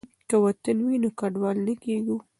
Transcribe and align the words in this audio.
که 0.29 0.35
وطن 0.45 0.77
وي 0.85 0.95
نو 1.03 1.09
کډوال 1.19 1.57
نه 1.67 1.73
کیږو. 1.83 2.17